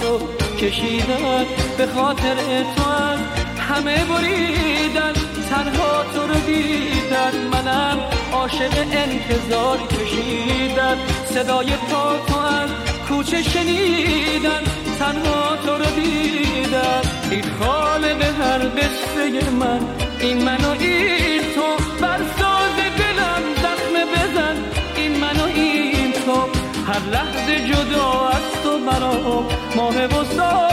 تو 0.00 0.18
کشیدن 0.60 1.44
به 1.78 1.86
خاطر 1.86 2.36
تو 2.76 2.88
از 2.88 3.18
همه 3.68 4.04
بریدن 4.04 5.12
تنها 5.50 6.02
تو 6.14 6.26
رو 6.26 6.40
دیدن. 6.46 7.32
منم 7.52 7.98
عاشق 8.32 8.74
انتظار 8.92 9.78
کشیدن. 9.78 10.98
صدای 11.34 11.66
پا 11.66 12.16
تو 12.28 12.38
از 12.38 12.70
کوچه 13.08 13.42
شنیدن. 13.42 14.62
تنها 14.98 15.56
تو 15.56 15.72
رو 15.78 15.90
دیدن. 16.00 17.02
ای 17.30 17.42
خالق 17.42 18.22
هر 18.22 18.58
قصه 18.58 19.50
من. 19.50 19.80
این 20.20 20.42
منو 20.44 20.70
این 20.70 21.40
تو 21.54 21.84
بر 22.00 22.18
ساز 22.38 22.76
دلم 22.98 23.42
زخم 23.62 23.94
بزن. 24.14 24.56
این 24.96 25.16
منو 25.20 25.44
این 25.44 26.12
تو 26.12 26.36
هر 26.86 27.00
لحظه 27.12 27.68
جدا 27.68 28.35
برام 28.86 29.46
ماه 29.76 30.06
و 30.06 30.65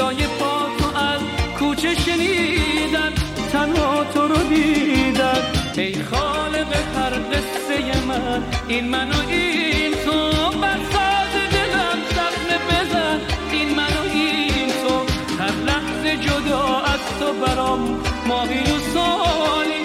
صدای 0.00 0.26
پا 0.26 0.66
تو 0.78 0.98
از 0.98 1.20
کوچه 1.58 1.94
شنیدن 1.94 3.12
تنها 3.52 4.04
تو 4.04 4.28
رو 4.28 4.36
دیدن 4.36 5.42
ای 5.76 6.02
خالق 6.02 6.72
هر 6.96 7.10
قصه 7.10 8.06
من 8.08 8.42
این 8.68 8.88
منو 8.88 9.28
این 9.28 9.92
تو. 10.04 10.30
بر 10.60 10.78
ساز 10.92 11.34
دلم 11.52 11.98
زخم 12.16 12.48
بزن 12.68 13.20
این 13.52 13.74
منو 13.74 14.02
این 14.12 14.68
تو. 14.68 14.96
هر 15.42 15.52
لحظه 15.66 16.16
جدا 16.16 16.80
از 16.80 17.00
تو 17.20 17.32
برام 17.32 18.00
ماهی 18.26 18.60
و 18.60 18.78
سالی. 18.94 19.79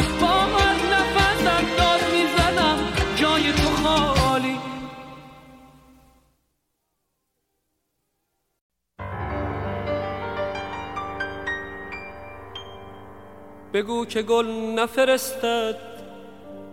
بگو 13.95 14.05
که 14.05 14.21
گل 14.21 14.45
نفرستد 14.75 15.77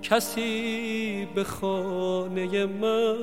کسی 0.03 1.29
به 1.35 1.45
خانه 1.45 2.67
من. 2.67 3.17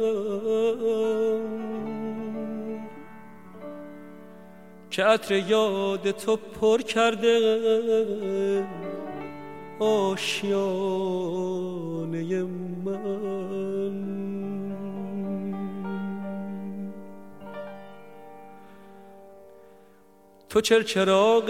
که 4.91 5.03
عطر 5.03 5.35
یاد 5.35 6.11
تو 6.11 6.35
پر 6.35 6.81
کرده 6.81 8.67
آشیانه 9.79 10.43
من. 12.85 13.58
تو 20.49 20.61
چر 20.61 20.81
چراغ 20.81 21.49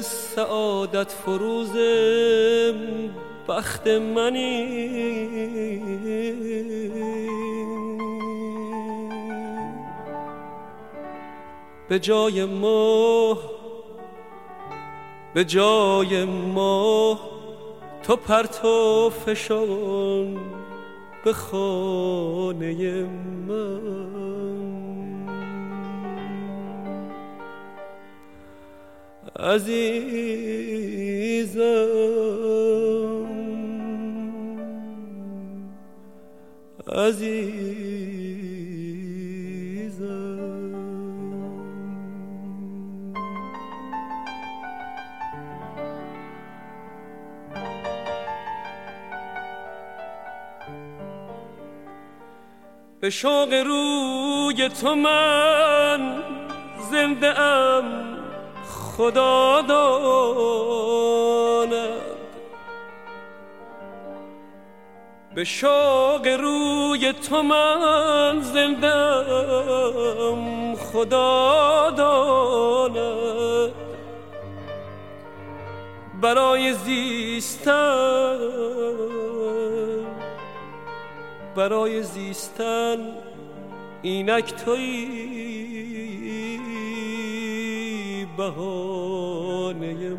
سعادت 0.00 1.12
فروز 1.12 1.72
بخت 3.48 3.86
منی. 3.88 4.88
به 11.88 11.98
جای 11.98 12.44
ماه 12.44 13.38
به 15.34 15.44
جای 15.44 16.24
ماه 16.24 17.20
تو 18.02 18.16
پرتو 18.16 19.10
فشان 19.10 20.38
به 21.24 21.32
خانه 21.32 23.02
من. 23.48 24.37
عزیزم. 29.38 29.78
عزیزم 36.92 37.58
به 53.00 53.10
شوق 53.10 53.52
روی 53.52 54.68
تو 54.68 54.94
من 54.94 56.22
زنده 56.90 57.40
ام. 57.40 58.07
خدا 58.98 59.62
داند. 59.68 60.98
به 65.34 65.44
شوق 65.44 66.26
روی 66.40 67.12
تو 67.12 67.42
من 67.42 68.40
زندم 68.42 69.54
خدا 70.74 71.90
داند. 71.90 73.72
برای 76.22 76.72
زیستن 76.72 78.38
برای 81.56 82.02
زیستن 82.02 82.98
اینک 84.02 84.54
توی 84.54 85.47
بهانه 88.38 90.16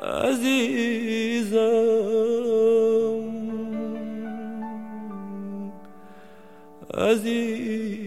عزیزم 0.00 1.60
عزیزم. 6.94 7.99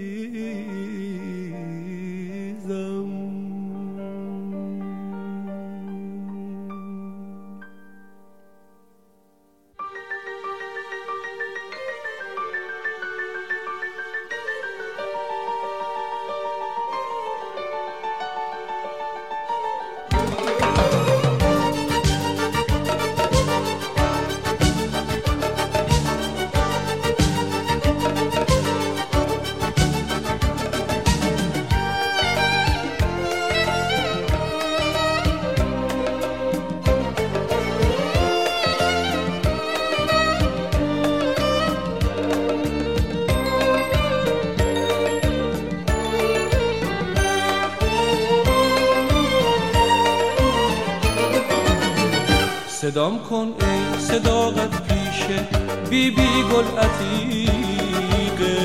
صدام 52.93 53.19
کن 53.29 53.53
ای 53.59 53.99
صداقت 53.99 54.83
پیشه 54.87 55.47
بی 55.89 56.11
بی 56.11 56.43
گل 56.53 56.77
عتیقه 56.77 58.57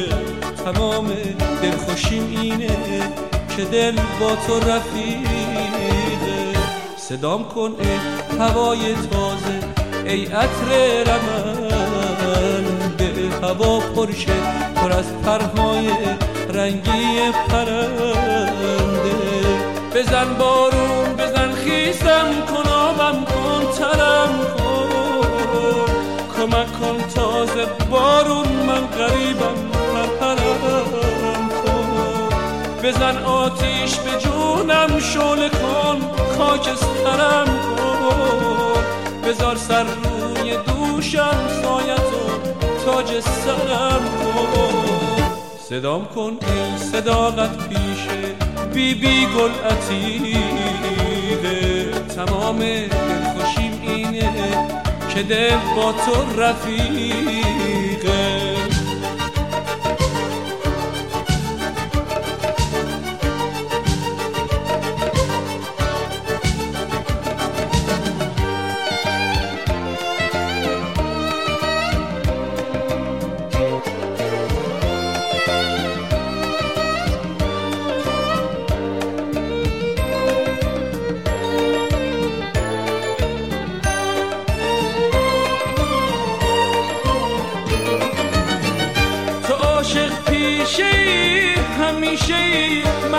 تمام 0.65 1.09
دلخوشیم 1.63 2.37
اینه 2.41 2.77
که 3.57 3.65
دل 3.65 3.97
با 4.21 4.37
تو 4.47 4.61
رفیقه 4.61 5.29
صدام 6.97 7.45
کن 7.45 7.75
ای 7.79 8.39
هوای 8.39 8.95
تازه 8.95 9.61
ای 10.05 10.25
عطر 10.27 10.71
رمن 11.07 11.85
به 12.97 13.47
هوا 13.47 13.81
پرشه 13.81 14.33
پر 14.75 14.93
از 14.93 15.13
پرهای 15.25 15.91
رنگی 16.55 17.33
پرنده. 17.49 19.19
بزن 19.95 20.35
بارون 20.39 21.17
بزن 21.17 21.58
خیسم 21.89 22.31
کن 22.49 22.69
آبم 22.71 23.25
کن 23.25 23.63
ترم 23.79 24.33
کن. 24.59 25.93
کمک 26.37 26.81
کن 26.81 26.99
تازه 27.15 27.65
بارون 27.91 28.49
من 28.49 28.87
قریبم 28.87 29.59
پرپرم 29.93 31.49
کن. 31.49 32.29
بزن 32.83 33.17
آتیش 33.25 33.97
به 33.97 34.11
جونم 34.19 35.01
شله 35.01 35.49
کن 35.49 35.99
خاکسترم 36.39 37.47
کن. 37.47 38.83
بذار 39.25 39.57
سر 39.57 39.85
روی 39.85 40.57
دوشم 40.57 41.41
سایت 41.63 42.09
و 42.21 42.29
تاج 42.85 43.21
سرم 43.21 44.05
کن. 44.19 44.79
صدام 45.69 46.05
کن 46.05 46.39
ای 46.41 46.79
صداقت 46.93 47.69
پیشه 47.69 48.35
بی 48.75 48.95
بی 48.95 49.27
گل 49.27 49.51
عتیقه 49.71 50.48
تمام 52.27 52.59
دلخوشیم 52.59 53.73
اینه 53.83 54.31
که 55.15 55.23
دل 55.23 55.57
با 55.77 55.93
تو 55.93 56.41
رفیقه 56.41 57.88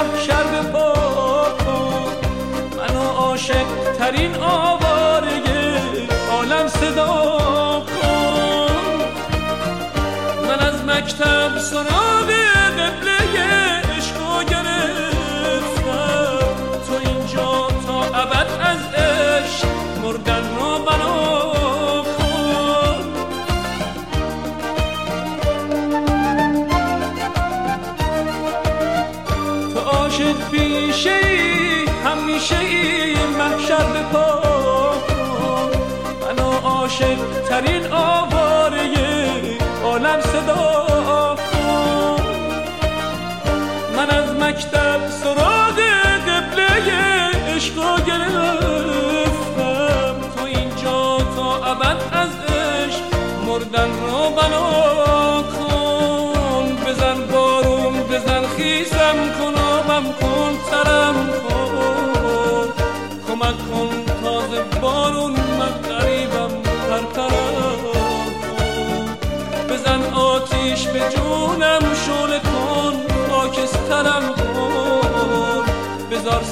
محشر 0.04 0.44
به 0.44 0.62
پا 0.72 0.94
کن. 1.66 2.14
منو 2.78 3.10
عاشق 3.10 3.66
ترین 4.00 4.36
آواره 4.36 5.42
عالم 6.32 6.68
صدا 6.68 7.84
کن. 7.88 8.74
من 10.48 10.60
از 10.60 10.86
مکتب 10.86 11.58
سراغ 11.58 12.39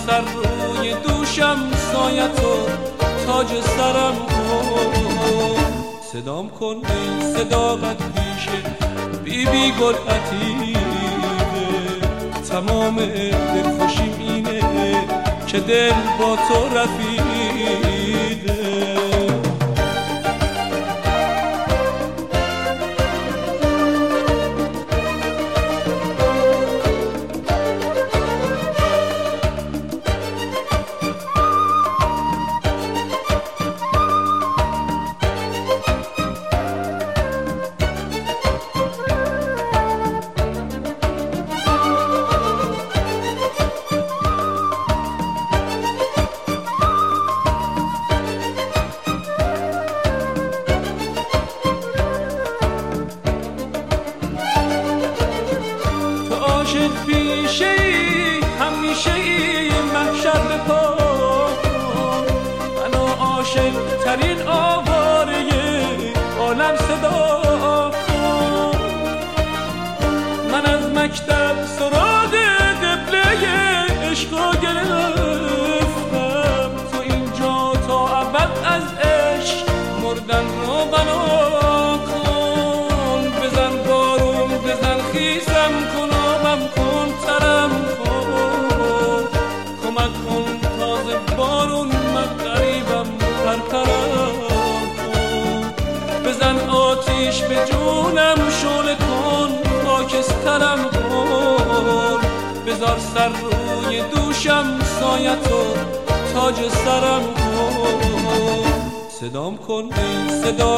سر 0.07 0.21
روی 0.21 0.93
دوشم 0.93 1.71
سایتو 1.93 2.55
تاج 3.25 3.47
سرم 3.47 4.15
صدام 6.11 6.49
کن 6.49 6.81
صداقت 7.35 7.97
پیشه 7.97 8.61
بی 9.23 9.45
بی 9.45 9.71
گل 9.71 9.93
عتیقه 9.93 10.79
تمام 12.49 12.95
دلخوشیم 12.95 14.15
اینه 14.19 14.61
که 15.47 15.59
دل 15.59 15.93
با 16.19 16.35
تو 16.35 16.77
رفیقه 16.77 18.07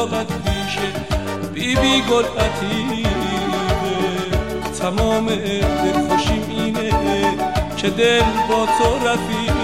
صداقت 0.10 0.28
پیشه 0.28 0.92
بی 1.54 1.76
بی 1.76 2.02
گل 2.02 2.24
تمام 4.80 5.26
دل 5.36 6.08
خوشیم 6.10 6.44
اینه 6.50 6.92
که 7.78 7.90
دل 7.90 8.24
با 8.50 8.66
تو 8.66 9.08
رفیده 9.08 9.59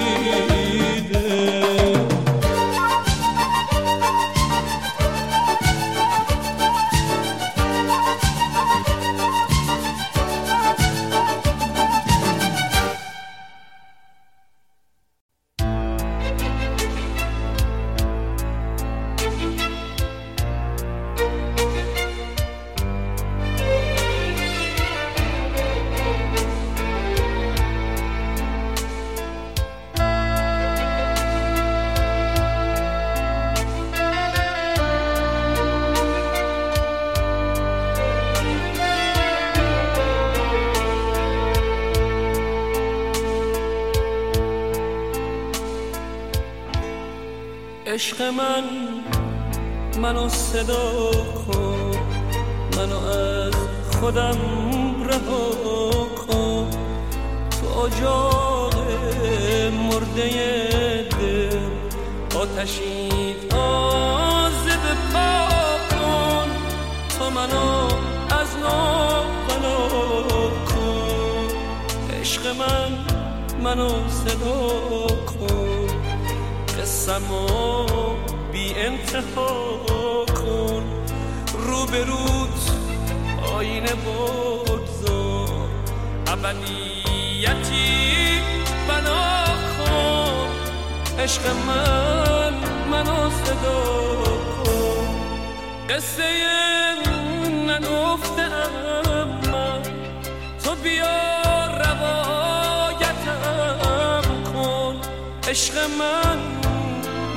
عشق 105.55 105.77
من 105.77 106.39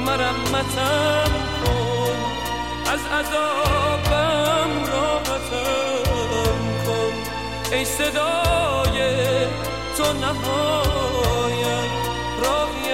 مرمتم 0.06 1.30
کن. 1.64 2.16
از 2.92 3.00
عذابم 3.18 4.70
راحتم 4.92 6.58
کن. 6.86 7.12
ای 7.72 7.84
صدای 7.84 8.98
تو 9.96 10.12
نهایت 10.12 11.90
راهی 12.42 12.92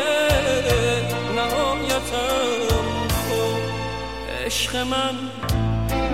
نهایتم 1.36 2.68
کن. 3.28 3.60
عشق 4.46 4.76
من 4.76 5.14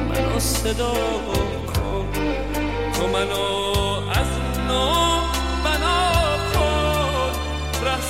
منو 0.09 0.41
صدا 0.41 0.93
کن. 1.75 2.09
تو 2.93 3.07
منو 3.07 3.71
از 4.11 4.29
نو 4.69 5.21
بنا 5.65 6.37
کن. 6.55 7.33
ره 7.85 8.01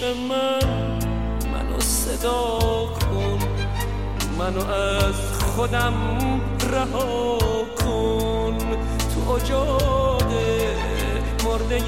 عشق 0.00 0.16
من 0.16 0.98
منو 1.52 1.80
صدا 1.80 2.88
کن 3.00 3.38
منو 4.38 4.70
از 4.70 5.42
خودم 5.42 5.94
رها 6.72 7.38
کن. 7.78 8.58
تو 9.14 9.32
اجاق 9.32 10.32
مرده 11.44 11.78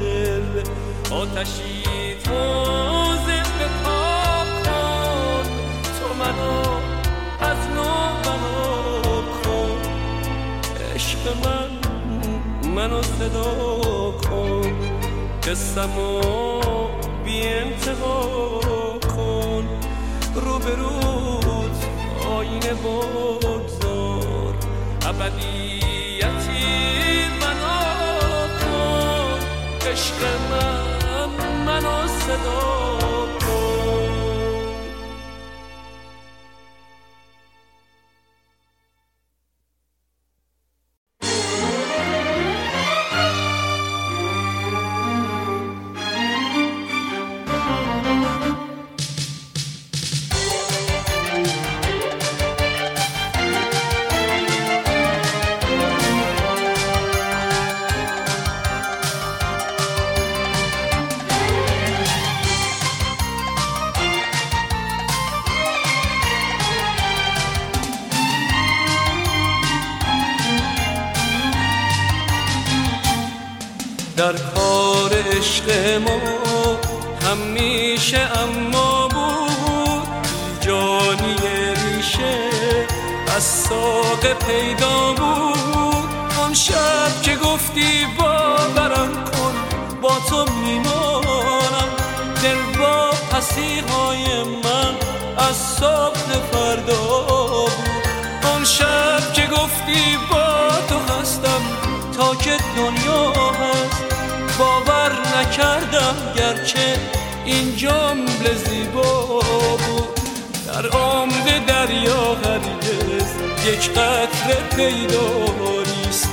دل 0.00 0.62
آتشی 1.10 2.14
تازه 2.24 3.42
به 3.58 3.66
پا 3.84 4.44
کن. 4.64 5.42
تو 5.96 6.14
منو 6.18 6.60
از 7.40 7.68
نو 7.76 7.90
بنا 8.24 9.22
کن. 9.42 9.78
عشق 10.94 11.22
من 11.44 11.70
منو 12.74 13.02
صدا 13.02 14.12
کن. 14.30 14.72
قسمو 15.42 16.20
بی 17.36 17.48
انتها 17.48 18.30
کن. 19.16 19.68
رو 20.34 20.58
به 20.58 20.74
روت 20.76 21.84
آینه 22.30 22.74
بگذار. 22.74 24.54
ابدی 25.06 25.80
یتیم 26.16 27.32
منو 27.40 27.78
کن. 28.60 29.38
عشق 29.90 30.20
من 30.50 31.30
منو 31.66 32.08
صدا 32.08 32.95
نکردم 105.56 106.16
گرچه 106.36 106.98
این 107.44 107.76
جمله 107.76 108.54
زیبا 108.68 109.40
بود. 109.86 110.20
در 110.66 110.88
عمق 110.88 111.66
دریا 111.66 112.34
هرگز 112.34 113.30
یک 113.66 113.90
قطره 113.90 114.76
پیدا 114.76 115.28
نیست. 116.04 116.28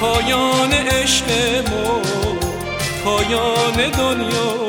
پایان 0.00 0.72
عشق 0.72 1.28
ما 1.70 2.00
پایان 3.04 3.90
دنیا 3.90 4.66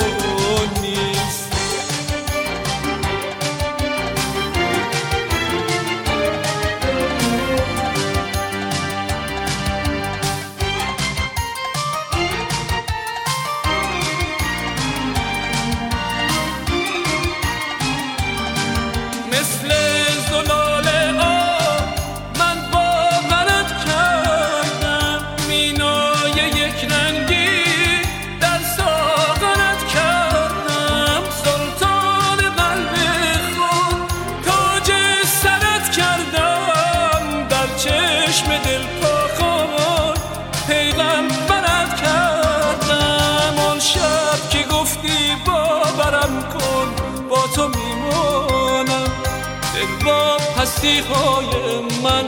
های 50.84 51.80
من 52.04 52.26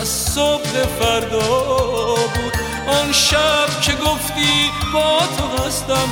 از 0.00 0.08
صبح 0.08 0.70
فردا 1.00 1.74
بود. 2.14 2.52
آن 2.86 3.12
شب 3.12 3.80
که 3.82 3.92
گفتی 3.92 4.70
با 4.92 5.18
تو 5.18 5.64
هستم 5.64 6.08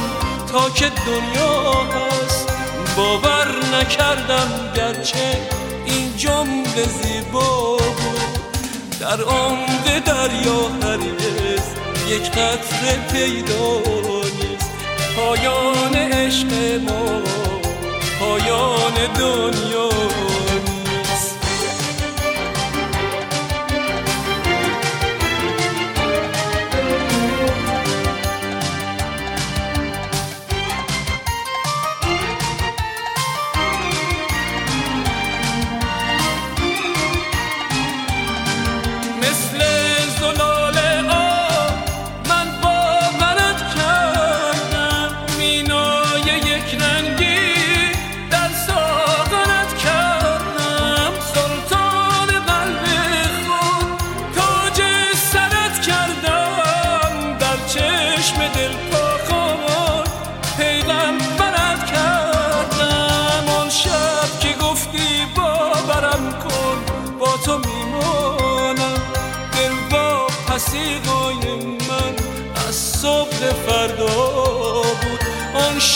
تا 0.52 0.70
که 0.70 0.90
دنیا 1.06 1.72
هست. 1.72 2.48
باور 2.96 3.48
نکردم 3.80 4.72
گرچه 4.76 5.38
این 5.86 6.16
جمله 6.16 6.84
زیبا 7.02 7.76
بود. 7.76 8.38
در 9.00 9.22
عمق 9.22 9.98
دریا 10.04 10.68
هرگز 10.82 11.64
یک 12.08 12.30
قطره 12.30 12.98
پیدا 13.12 13.78
نیست. 14.40 14.70
پایان 15.16 15.94
عشق 15.94 16.80
ما 16.88 17.22
پایان 18.20 18.94
دنیا 19.18 19.88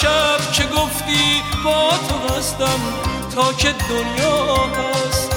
شب 0.03 0.53
که 0.53 0.63
گفتی 0.63 1.43
با 1.65 1.91
تو 2.09 2.35
هستم 2.35 2.81
تا 3.35 3.53
که 3.53 3.75
دنیا 3.89 4.55
هست؟ 4.57 5.31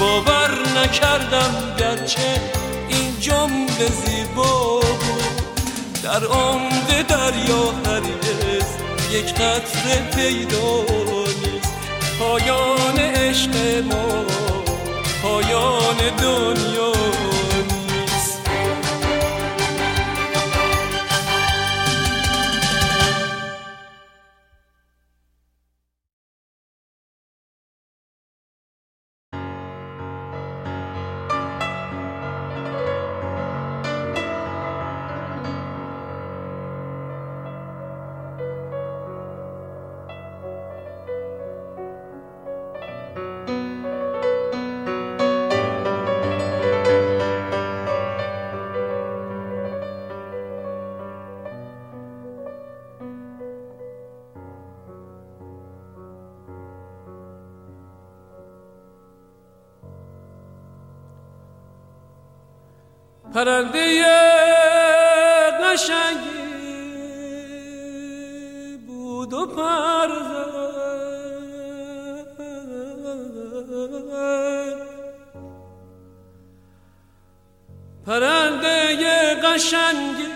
باور 0.00 0.50
نکردم 0.76 1.74
گرچه 1.78 2.40
این 2.88 3.20
جمله 3.20 3.88
زیبا 4.04 4.80
بود. 4.80 6.02
در 6.02 6.24
عمق 6.26 7.02
دریا 7.08 7.72
هرگز 7.86 8.66
یک 9.10 9.34
قطره 9.34 10.10
پیدا 10.16 10.82
نیست. 11.42 11.72
پایان 12.18 12.98
عشق 12.98 13.84
ما 13.84 14.24
پایان 15.22 15.96
دنیا 16.22 16.97
پرنده 63.38 64.04
قشنگی 65.62 66.38
بود 68.86 69.32
و 69.32 69.46
پرزد 69.46 70.78
پرنده 78.06 79.34
قشنگی 79.34 80.28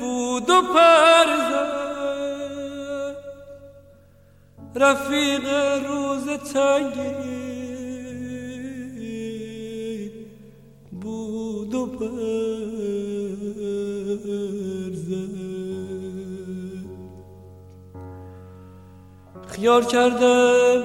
بود 0.00 0.50
و 0.50 0.62
پرزد 0.62 1.74
رفیق 4.76 5.48
روز 5.86 6.28
تنگی 6.28 7.43
خیال 19.64 19.84
کردم 19.84 20.82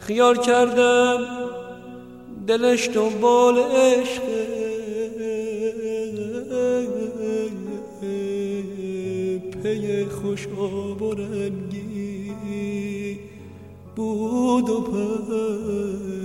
خیال 0.00 0.36
کردم 0.36 1.18
دلش 2.46 2.88
دنبال 2.88 3.58
عشق. 3.58 4.22
پی 9.62 10.04
خوش 10.04 10.46
آب 10.46 11.02
و 11.02 11.14
رنگی 11.14 12.32
بود 13.96 14.70
و 14.70 14.80
پرزد 14.80 16.17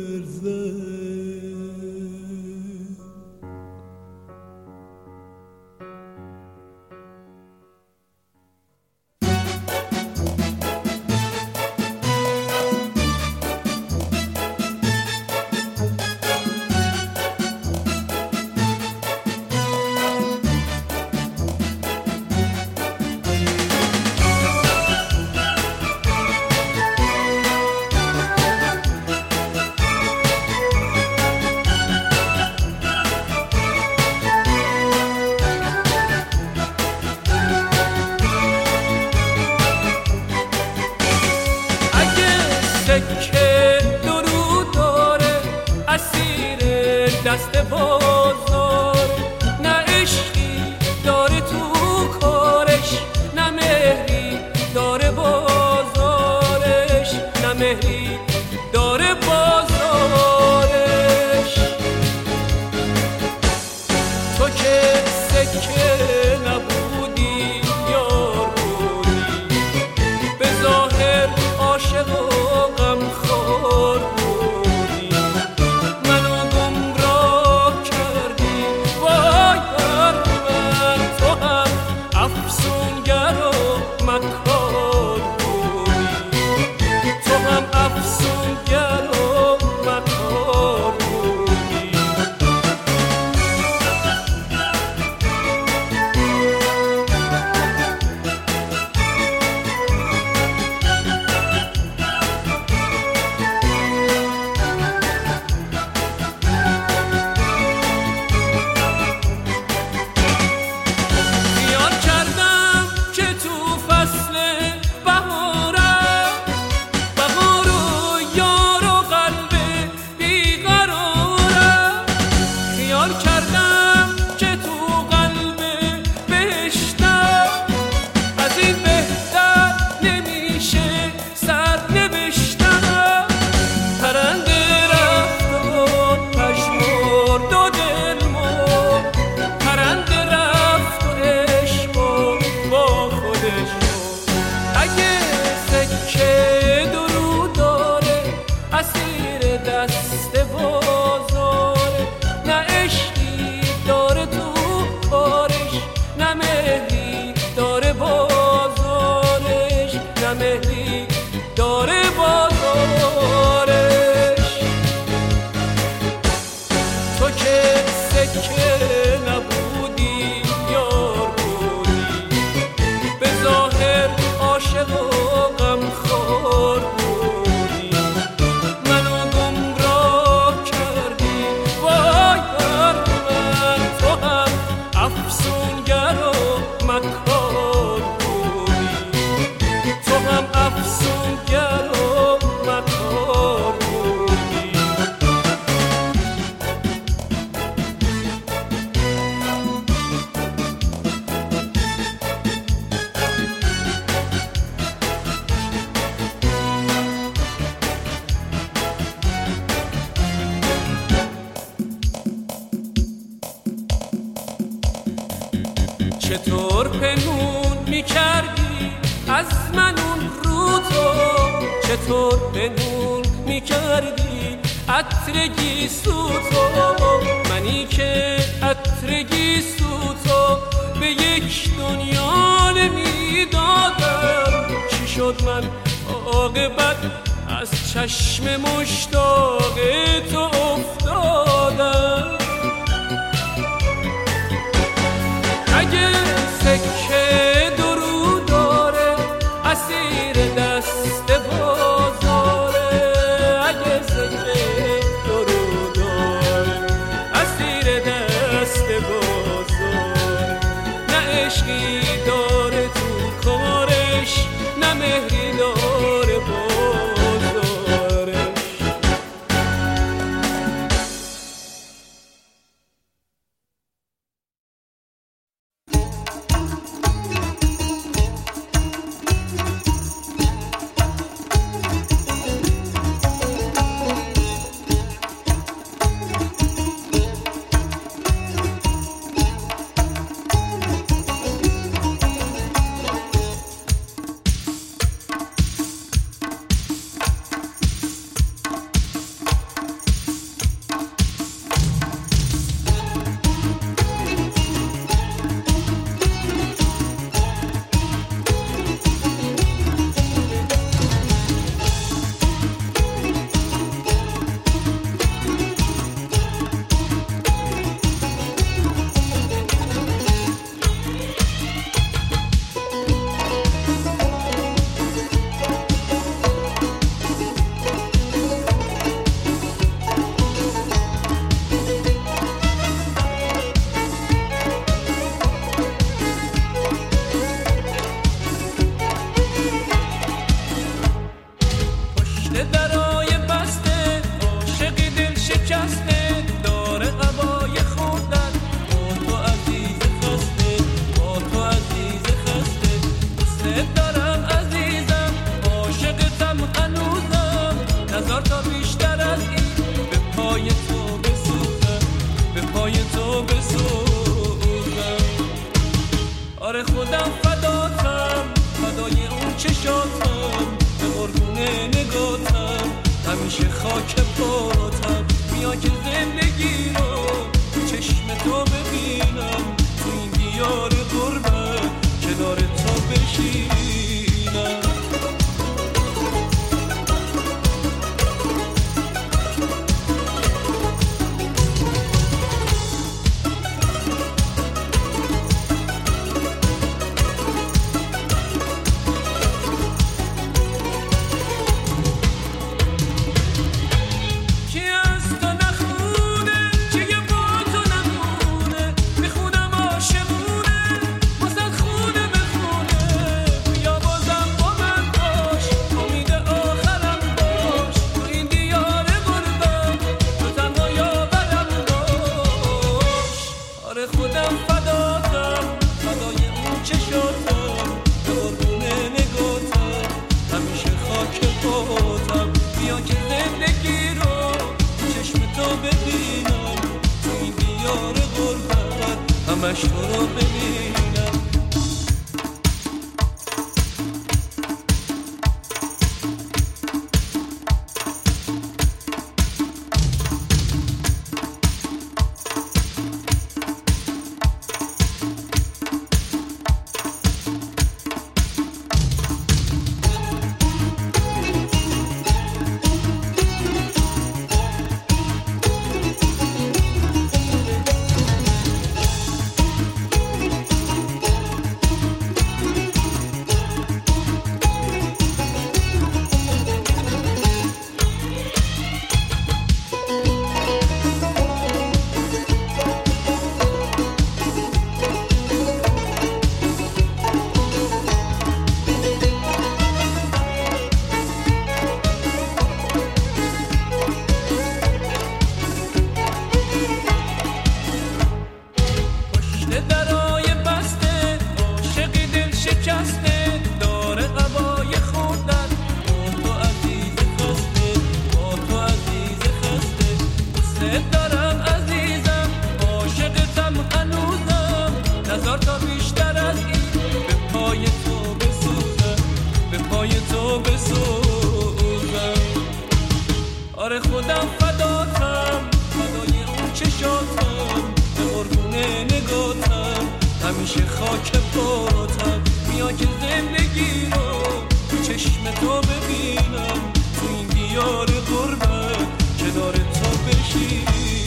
نجاتم 527.04 527.82
به 528.18 528.24
قربونه 528.24 529.04
نگاتم. 529.04 530.06
همیشه 530.44 530.86
خاک 530.86 531.32
پاتم 531.32 532.42
بیا 532.72 532.92
که 532.92 533.08
زندگی 533.22 534.06
رو 534.06 534.44
تو 534.90 535.04
چشم 535.04 535.52
تو 535.62 535.82
ببینم. 535.82 536.94
تو 537.16 537.28
این 537.38 537.48
دیار 537.48 538.06
قربت 538.06 539.08
کنار 539.40 539.74
تو 539.74 540.10
بشینم. 540.28 541.23